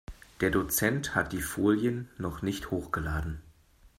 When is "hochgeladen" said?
2.71-3.43